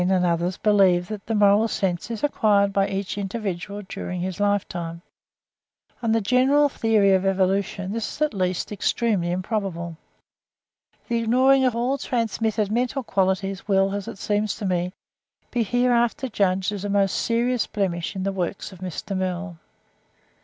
481) 0.01 0.17
and 0.33 0.41
others 0.41 0.57
believe 0.57 1.07
that 1.09 1.27
the 1.27 1.35
moral 1.35 1.67
sense 1.67 2.09
is 2.09 2.23
acquired 2.23 2.73
by 2.73 2.89
each 2.89 3.19
individual 3.19 3.83
during 3.87 4.19
his 4.21 4.39
lifetime. 4.39 5.03
On 6.01 6.11
the 6.11 6.19
general 6.21 6.69
theory 6.69 7.13
of 7.13 7.23
evolution 7.23 7.91
this 7.91 8.11
is 8.15 8.19
at 8.23 8.33
least 8.33 8.71
extremely 8.71 9.29
improbable. 9.29 9.97
The 11.07 11.19
ignoring 11.19 11.65
of 11.65 11.75
all 11.75 11.99
transmitted 11.99 12.71
mental 12.71 13.03
qualities 13.03 13.67
will, 13.67 13.93
as 13.93 14.07
it 14.07 14.17
seems 14.17 14.55
to 14.55 14.65
me, 14.65 14.91
be 15.51 15.61
hereafter 15.61 16.27
judged 16.29 16.71
as 16.71 16.83
a 16.83 16.89
most 16.89 17.15
serious 17.15 17.67
blemish 17.67 18.15
in 18.15 18.23
the 18.23 18.31
works 18.31 18.71
of 18.71 18.79
Mr. 18.79 19.15
Mill.) 19.15 19.57